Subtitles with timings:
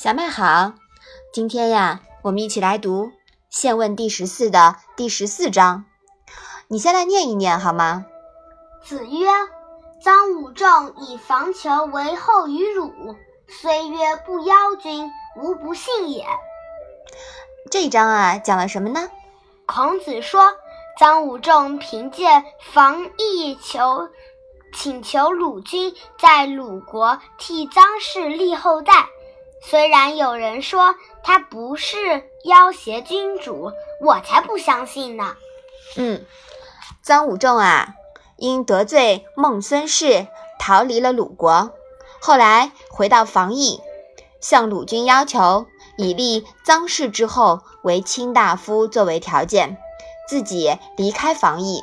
[0.00, 0.74] 小麦好，
[1.32, 3.06] 今天呀，我们一起来读
[3.50, 5.86] 《现问》第十四的第十四章。
[6.68, 8.06] 你先来念一念好吗？
[8.80, 9.26] 子曰
[10.00, 13.16] ：“臧武仲以防求为后于鲁，
[13.48, 15.10] 虽曰不邀君，
[15.42, 16.24] 吾不信也。”
[17.68, 19.10] 这一章啊，讲了什么呢？
[19.66, 20.52] 孔子说，
[21.00, 24.08] 臧武仲凭借防疫求
[24.72, 29.08] 请求鲁君在鲁国替臧氏立后代。
[29.60, 31.96] 虽然有人说他不是
[32.44, 35.34] 要挟君主，我才不相信呢。
[35.96, 36.24] 嗯，
[37.04, 37.94] 臧武仲啊，
[38.36, 41.72] 因得罪孟孙氏，逃离了鲁国，
[42.20, 43.80] 后来回到防邑，
[44.40, 49.76] 向鲁君要求以立臧氏之后为卿大夫作为条件，
[50.28, 51.82] 自己离开防邑。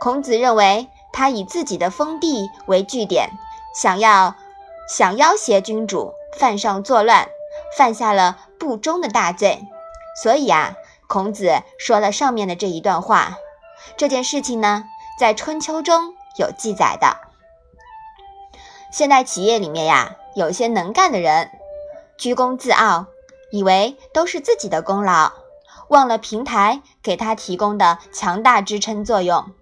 [0.00, 3.30] 孔子认为他以自己的封地为据点，
[3.74, 4.34] 想要
[4.88, 6.12] 想要挟君主。
[6.38, 7.28] 犯上作乱，
[7.76, 9.62] 犯下了不忠的大罪，
[10.22, 10.74] 所以啊，
[11.06, 13.36] 孔子说了上面的这一段话。
[13.96, 14.84] 这件事情呢，
[15.18, 17.16] 在春秋中有记载的。
[18.90, 21.50] 现代企业里面呀，有些能干的人，
[22.16, 23.06] 居功自傲，
[23.50, 25.32] 以为都是自己的功劳，
[25.88, 29.52] 忘了平台给他提供的强大支撑作用。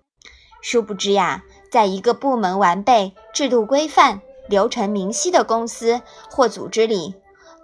[0.61, 4.21] 殊不知呀，在一个部门完备、制度规范。
[4.53, 7.15] 流程明晰的公司或组织里，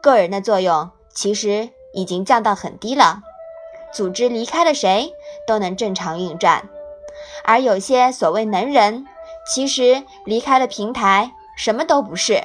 [0.00, 3.20] 个人的作用其实已经降到很低了。
[3.92, 5.12] 组织离开了谁
[5.47, 6.67] 都能正常运转，
[7.45, 9.06] 而有些所谓能人，
[9.47, 12.42] 其实离开了平台什么都不是。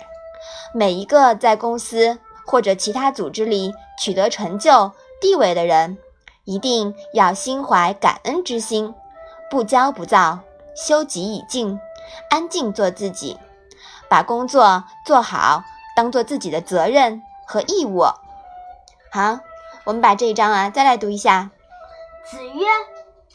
[0.74, 4.92] 每一个在公司或者其他组织里取得成就、
[5.22, 5.98] 地位的人，
[6.44, 8.94] 一定要心怀感恩之心，
[9.50, 10.40] 不骄不躁，
[10.76, 11.80] 修己以静，
[12.30, 13.38] 安静做自己。
[14.14, 15.64] 把工作做好，
[15.96, 18.04] 当做自己的责任和义务。
[19.12, 19.40] 好，
[19.86, 21.50] 我们把这一章啊再来读一下。
[22.24, 22.64] 子曰：“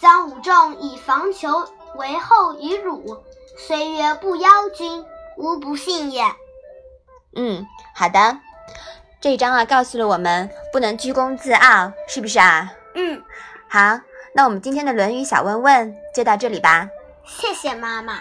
[0.00, 3.24] 臧武仲以防求为后于鲁，
[3.56, 5.04] 虽曰不邀君，
[5.36, 6.22] 吾不信也。”
[7.34, 8.38] 嗯，好的。
[9.20, 12.72] 这一章啊告诉了我们不能居功自傲，是不是啊？
[12.94, 13.20] 嗯，
[13.68, 13.98] 好。
[14.32, 16.88] 那我们今天的《论语》小问问就到这里吧。
[17.26, 18.20] 谢谢妈妈。